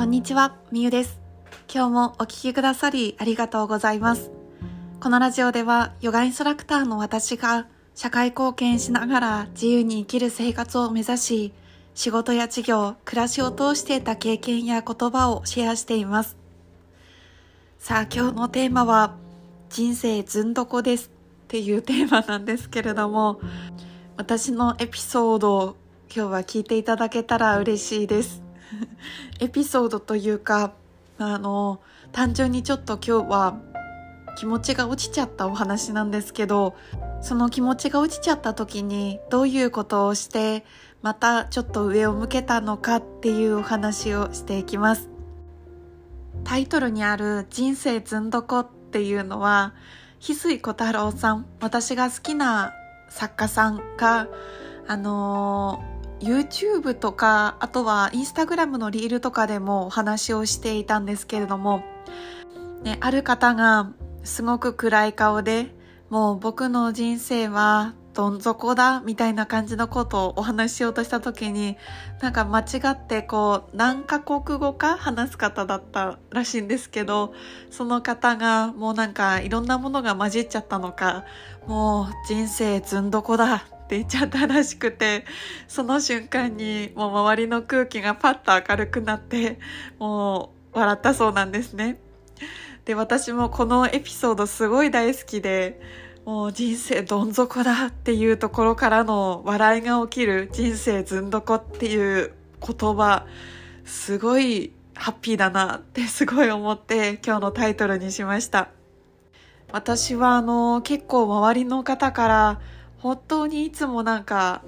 [0.00, 1.20] こんにちは、みゆです。
[1.70, 4.30] 今日もお聞きくださりありがとうございます。
[4.98, 11.52] このラジオではヨガインストラクターの私が社会貢献しながら自由に生きる生活を目指し、
[11.94, 16.38] 仕事や事業、暮らしを通して得た経験や言葉をシェアしています。
[17.78, 19.16] さあ今日のテーマは
[19.68, 21.10] 人生ずんどこです
[21.44, 23.38] っていうテーマなんですけれども、
[24.16, 25.76] 私のエピソードを
[26.08, 28.48] 今日は聞いていただけたら嬉しいです。
[29.40, 30.72] エピソードというか、
[31.18, 31.80] あの、
[32.12, 33.54] 単純にちょっと今日は
[34.36, 36.74] 気持ちが落ちちゃったお話なんですけど、
[37.20, 40.64] その気持ちが落ちちゃった時にどういうことをして、
[41.02, 45.08] またちょっと上を向けたのかっていうお話をしていきます。
[46.44, 49.74] タイトルにある人生ずんどこっていうのは、
[50.20, 52.72] 翡翠小太郎さん、私が好きな
[53.08, 54.28] 作家さんが、
[54.86, 55.84] あの
[56.20, 61.82] YouTube とか、あとは Instagram のリールとかでもお話をしていたんですけれども、
[62.82, 63.90] ね、ある方が
[64.22, 65.74] すごく暗い顔で、
[66.10, 71.76] もう僕の人生はどん底だみたいな感じのことをお話ししようとした時に、
[72.20, 77.32] なんか間違ってこう何カ国語か話す方だったらしいんですけど、
[77.70, 81.24] その方がもうなんかいろんなものが混じっちゃったのか、
[81.66, 85.24] もう人生ずんどこだって言っちゃったらしくて、
[85.66, 89.58] その瞬間にもう周りの空気がパッと明るくなって、
[89.98, 91.98] もう笑ったそうなんですね。
[92.84, 95.80] で、私もこのエピソードすごい大好きで、
[96.24, 102.32] もう人生どん底だっていうところからの笑いが起きる人生ずんどこっていう
[102.64, 103.26] 言葉、
[103.84, 108.68] すごいハッピーだなってすごい思って今日のタイトルにしました。
[109.72, 112.60] 私はあの結構周りの方から
[113.00, 114.62] 本当にいつもなんか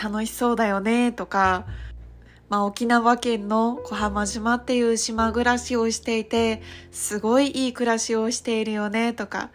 [0.00, 1.66] 楽しそうだよねとか、
[2.48, 9.50] まあ、沖縄県の小浜島っていう島暮らしをしていてすごいいい暮らしをしているよねとか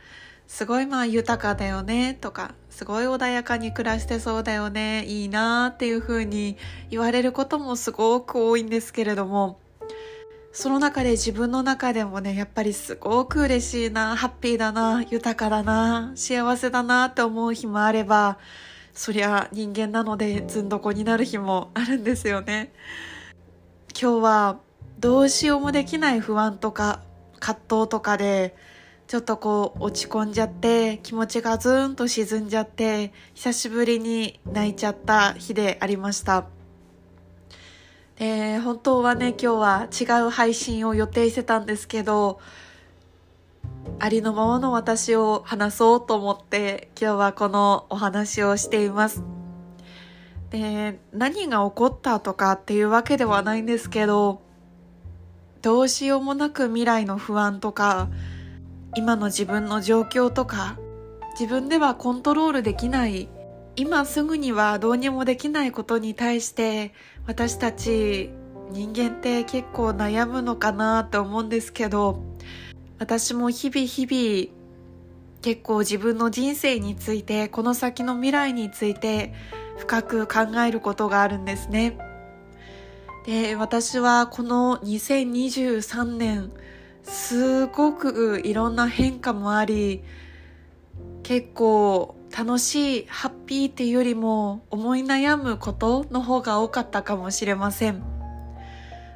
[0.48, 6.58] すごいまあ豊かだよねとかすごい穏やかに暮らしてそうだよねいいなっていう風に
[6.90, 9.60] 言われることもすごく多いんですけれども
[10.58, 18.38] その中で自分の中でもねやっぱりすごく嬉しいなハッピーだな豊かだな幸せだなって思う日もあれば
[18.94, 22.72] そりゃ人間なのでずんどこになる日もあるんですよね。
[24.02, 24.60] 今日は
[24.98, 27.02] どうしようもできない不安とか
[27.42, 28.56] 葛藤とかで
[29.08, 36.55] ちょっとこう落ち込んじゃって気持ちがずーんと沈んじゃって久しぶりに泣いちゃった日でありました。
[38.18, 42.40] で本当はね今日は違う配信を予定してたんですけど
[44.00, 49.24] ありのままの私を話そうと思って今日はこのお話をしています。
[50.50, 54.42] で何が起こったとかっていうわけではないんですけど
[55.62, 58.08] どうしようもなく未来の不安とか
[58.96, 60.78] 今の自分の状況とか
[61.32, 63.28] 自分ではコントロールできない
[63.78, 66.94] 今すぐにはどうにもできないことに対して
[67.28, 68.30] 私たち
[68.72, 72.24] 人間って結構悩むのかなって思うんですけど
[73.00, 74.66] 私も日々日々
[75.42, 79.34] 結構自分の人生についてこの先の未来について
[79.78, 81.98] 深く考えることがあるんですね。
[83.26, 86.52] で私はこの2023年
[87.04, 90.04] すごくいろんな変化もあり
[91.24, 98.04] 結構楽しいハッピーっていうよりも思い悩むことの方が多かったかもしれません。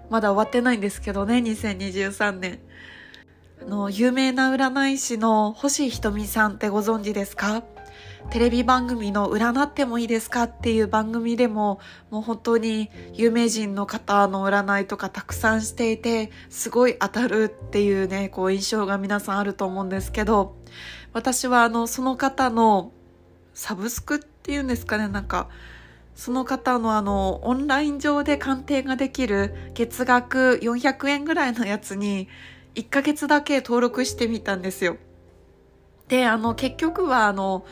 [0.10, 2.60] まだ終わってないんですけどね2023年。
[3.62, 7.64] あの有名な占い師の星ひとみさんってご存知ですか？
[8.30, 11.80] テレビ番組の占ってもいいですかっていう番組でも
[12.12, 20.56] もう本当に有名人の方の占いとかたくさんしていてすごい当たるっていうねこう印象が皆さんあると思うんですけど
[21.12, 22.92] 私はあのその方の
[23.60, 25.50] サブスクっていうんですかねなんか
[26.16, 32.30] その方のあのオンライン上で鑑定ができる月額400円ぐらいのやつに
[32.76, 34.96] 1ヶ月だけ登録してみたんですよ。
[36.08, 37.66] で、あの結局はあの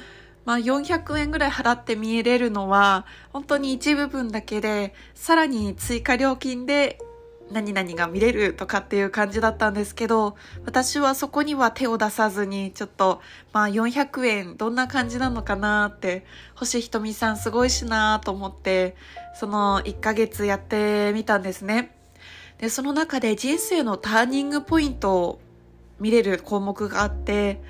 [0.44, 7.00] まあ、400円ぐらい払って見えれるのは本当に一部分だけでさらに追加料金で
[7.52, 10.36] 何々が見れるとかっていう感じだったんですけど
[10.66, 13.22] 私はそこには手を出さずにちょっと
[13.54, 18.96] まあ400円どんな感じなのかなって星ひとみさんすごいしなと思って
[19.36, 21.96] その1ヶ月やってみたんですね
[22.58, 25.40] でその中で人生のターニングポイントを
[26.00, 27.62] 見れる項目があって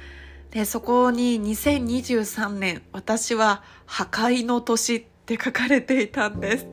[0.51, 6.67] で、そこに2023年、私は破壊の年って書かれていたんです。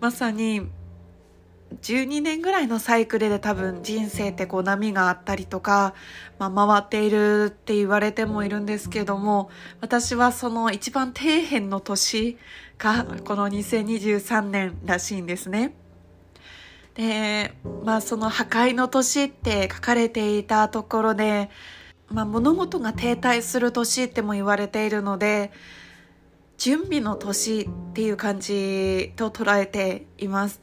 [0.00, 0.66] まさに、
[1.74, 5.94] 12年ぐらいのサイクルで多分人生ってこう波があったりとか、
[6.38, 12.38] まあ、回っているって言われてもいるんですけども私はその一番底辺の年
[12.78, 15.74] がこの2023年らしいんですね。
[16.94, 17.52] で
[17.84, 21.50] まあその破壊の年って書かれていたところで、
[22.08, 25.52] まあ、物事が停滞する年っても言われているので
[26.56, 30.60] 準備の年っていう感じと捉えています。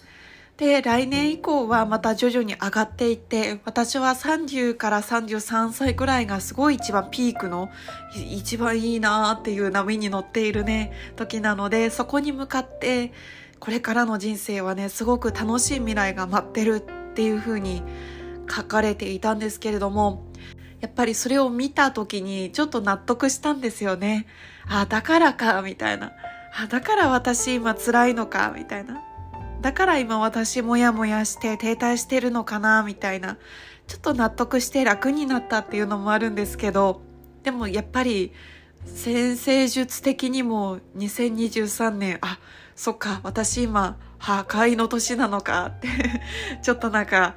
[0.58, 7.70] で、来年以降はまた徐々に上がっていって、私は30から33歳ぐらいがすごい一番ピークの、
[8.16, 13.12] 一番いいなーっていう波に乗っているね、時なので、そこに向かって、
[13.60, 17.82] これからの人生はね、すごく楽しい未来が待ってるっていう風に
[18.48, 20.28] 書かれていたんですけれども、
[20.82, 24.28] やっぱりそれを見た時にちょっと納得したんですよね。
[24.68, 26.12] あ、だからか、みたいな。
[26.56, 29.02] あ、だから私今辛いのか、みたいな。
[29.64, 33.38] だから今私もやもやして停滞してるのかな、みたいな。
[33.88, 37.02] ちょっと納得して楽になったっていうのもあるんですけど、
[37.44, 38.34] でもやっぱり
[38.86, 42.40] 先生術的にも2023年、あ、
[42.76, 45.88] そっか、私今破壊の年なのかって
[46.62, 47.36] ちょっとなんか、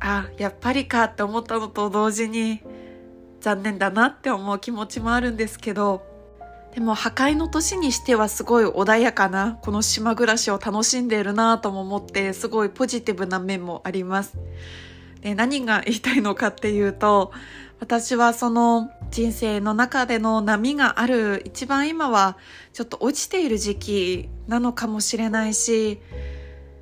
[0.00, 2.60] あ、やっぱりかって思ったのと同時に
[3.40, 6.13] 残念だなって思う気持ちもあるんですけど、
[6.74, 14.36] でも破壊の年にしてはすごい穏やかなこの島暮らしを楽しんでいるなぁとも思ってすごいポジティブな面もあります。
[15.20, 17.32] で何が言いたいのかっていうと
[17.78, 22.36] 私はその人生の中での波がある一番今は
[22.72, 26.00] ちょっと落ちている時期なのかもしれないし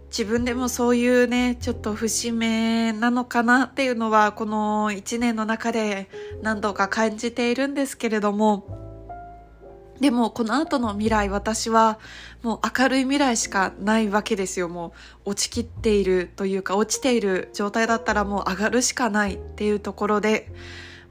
[0.08, 6.08] 自分でもそういうねちょっと節目なのかなっていうのはこの1年の中で
[6.42, 8.81] 何度か感じているんですけれども
[10.02, 12.00] でもこの後の未来私は
[12.42, 14.68] もう明るい未来しかないわけですよ。
[14.68, 14.92] も
[15.24, 20.48] う落ちきっているというか落ちている状態だったらもう上がるしかないっていうところで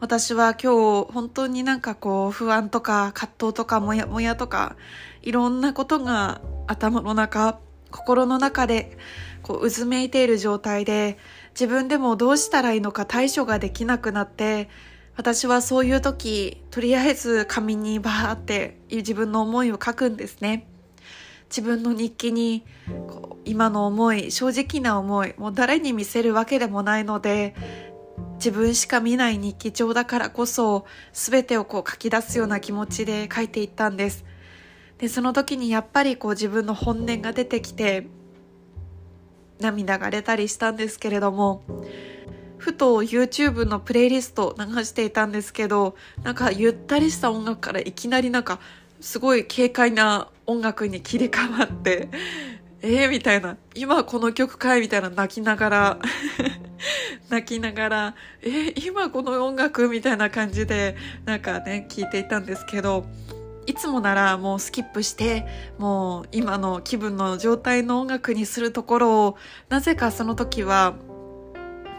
[0.02, 4.76] 私は今日本当になんかこう不安とか葛藤とかモヤモヤとか
[5.22, 7.60] いろんなことが頭の中
[7.92, 8.98] 心の中で
[9.42, 11.18] こう渦めいている状態で
[11.52, 14.70] 自分でもどうしたらいいのか対処ができなくなって
[15.16, 20.68] 私はそういう時、とりあえず紙にバーって自分の思いを書くんですね。
[21.50, 22.63] 自分の日記に
[23.08, 27.56] こう今の思い、正直な思い、もう誰に見せるわけでもないので、
[28.36, 34.25] 自分しか見ない日記帳だからこそ、全てをこう書き出すような気持ちで書いていったんです。
[34.98, 38.08] で、その時にやっぱりこう自分の本音が出てきて、
[39.60, 41.63] 涙が出たりしたんですけれども、
[42.62, 48.60] ふと YouTube のプレイリスト流していたんですけど、なんかゆったりした音楽からいきなりなんか
[49.00, 52.10] すごい軽快な音楽に切り替わって、
[52.84, 55.98] えー、みたいな、今この曲かいみたいな泣きながら
[57.30, 63.08] 泣きながら、えー、今この音楽みたいな感じで、なんかね、聞いていたんですけど、
[63.66, 65.48] いつもならもうスキップして、
[65.80, 69.38] もう今の気分の状態の音楽にするところを、
[69.69, 70.94] なぜかその時は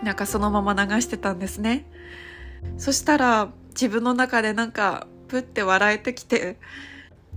[0.02, 1.86] なんかそのまま流してたんですね。
[2.78, 6.58] そしたら自分の中でなんかプって笑えてきて、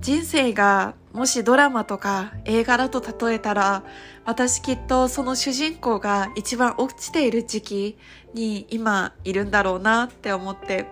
[0.02, 3.84] 人生がもしドラマとか映画だと例えたら、
[4.26, 7.98] 私きっとその主人公が一番落ちている時期
[8.34, 10.88] に今いるんだろうなって思って、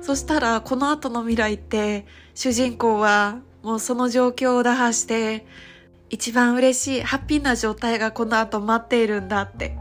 [0.00, 5.46] そしたらこの後の未来って主人公はもうその状況を打破して
[6.10, 9.78] 一番嬉しいハッピーな状態がこの後待っているんだって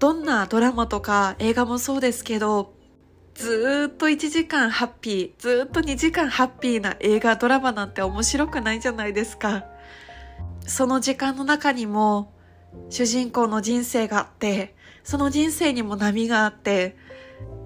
[0.00, 2.72] どんなドラマとか映画もそうですけど、
[3.34, 9.66] ずっと1時間ハッピー、ずっと2時間ハッピーな映画、ドラマなんて面白くないじゃないですか。
[10.66, 12.32] その時間の中にも
[12.88, 16.96] 主人公の人生があって、その人生にも波があって、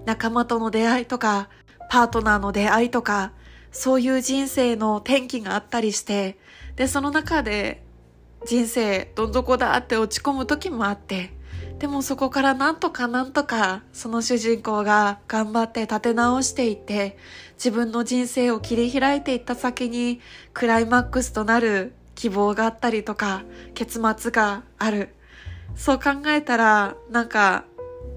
[0.05, 1.47] 仲間との出会いとか、
[1.89, 3.31] パートナーの出会いとか、
[3.71, 6.37] そういう人生の転機があったりして、
[6.75, 7.85] で、その中で
[8.45, 11.31] 人生どん底だって落ち込む時もあって、
[11.79, 17.17] でもそこからなんとかなんとかその主人公が頑張って立て直していって
[17.55, 20.21] 自分の人生を切り開いていった先に
[20.53, 25.09] クライマックスとなる希望があったりとか結末がある。
[25.75, 27.65] そう考えたらなんか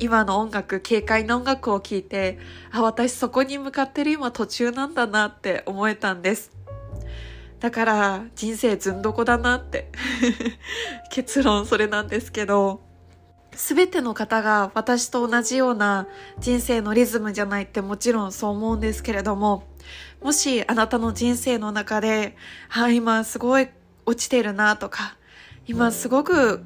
[0.00, 2.38] 今の音楽、軽快な音楽を聴いて、
[2.70, 6.52] あ、私そこに向かってる今途中なんだなって思えたんです。
[7.58, 9.90] だから人生ずんどこだなって
[11.10, 12.80] 結論それなんですけど、
[13.54, 16.06] すべての方が私と同じような
[16.38, 19.64] 人生のリズムじゃないってもちろんそう思うんですけれども、
[20.22, 22.36] もしあなたの人生の中で、
[22.70, 23.68] あ、今すごい
[24.06, 25.16] 落ちてるなとか、
[25.66, 26.62] 今すごく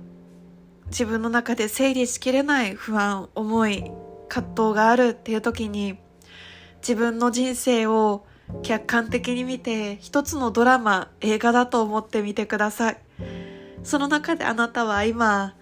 [0.86, 3.90] 自分の中で整理しきれない不安、思い、
[4.28, 5.98] 葛藤があるっていう時に
[6.80, 8.24] 自分の人生を
[8.62, 12.98] 客観的に見て一つのドラマ、映画だと思ってみてください。
[13.82, 15.54] その中であなたは今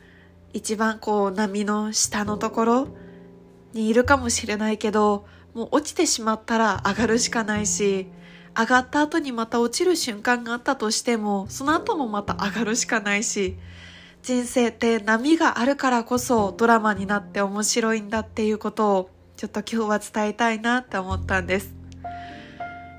[0.52, 2.88] 一番こう波の下のところ
[3.72, 8.06] にいるかもしれないけどもう落ちてしまったら上がるしかないし
[8.58, 13.56] 上がった後にまた落ちる瞬間があったとしてもその後もまた上がるしかないし
[14.22, 21.74] 人生って波があるからこそドラマになって面白いんだっていうことをちょっと今日は伝えたいなって思ったんです。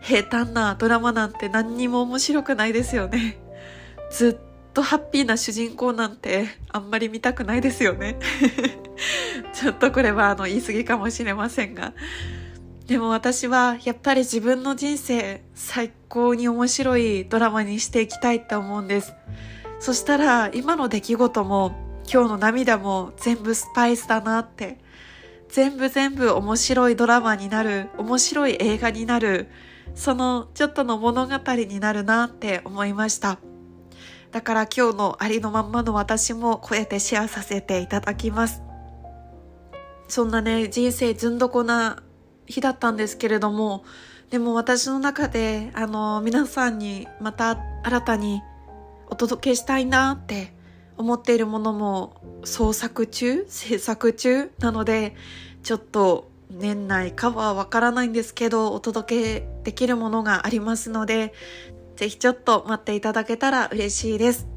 [0.02, 3.38] 平坦なドラマなんて何にも面白くないですよね。
[4.10, 8.18] ずっとハッピーな主人公なんてあんまり見たくないですよね。
[9.54, 11.94] ちょっとこれはあの言い過ぎかもしれませんが。
[12.88, 19.14] でも私はやっぱり自分の人生最高に面白いドラマにしていきたいって思うんです。
[19.80, 21.74] そしたら今の出来事も
[22.12, 24.80] 今日の涙も全部スパイスだなって。
[25.52, 29.50] 全部全部面白いドラマになる、面白い映画になる、
[29.96, 33.38] そのちょっとの物語になるなって思いました。
[34.32, 38.62] だから今日のありのまんまの私もこうやってシェアさせていただきます。
[40.08, 42.02] そんなね、人生ずんどこな
[42.46, 43.84] 日だったんですけれども、
[44.30, 48.42] でも私の中で、あの、皆さんにまた新たに
[49.08, 50.54] お届けしたいなって
[50.98, 52.14] 思っているものも
[52.46, 55.16] 創作中、制作中なので、
[55.64, 61.34] ちょっと年内かはわからないんですけど、お届けできるものがありますので、
[61.96, 64.48] ぜひちょっと待っていただけたら嬉しいです。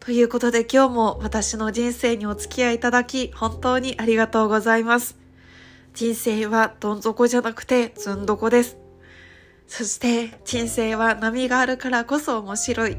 [0.00, 5.16] ということで今日も私の人生にお付き合いいただき本当にありがとうございます。
[5.94, 8.76] 人生はどん底じゃなくてずん底です。
[9.66, 12.96] そして人生は波があるからこそ面白い。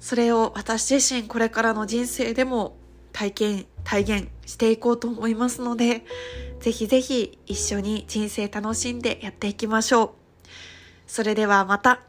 [0.00, 2.76] それを私自身これからの人生でも
[3.12, 6.04] 体験、体現していこうと思いますので、
[6.60, 10.10] ぜひぜひ一緒に人生楽しんでやっていきましょう。
[11.06, 12.00] それではまた